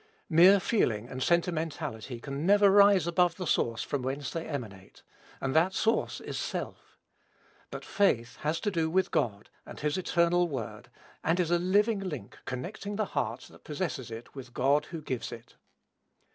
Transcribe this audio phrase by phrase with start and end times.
[0.31, 5.03] Mere feeling and sentimentality can never rise above the source from whence they emanate;
[5.39, 6.97] and that source is self;
[7.69, 10.89] but faith has to do with God and his eternal word,
[11.23, 15.31] and is a living link, connecting the heart that possesses it with God who gives
[15.31, 15.53] it.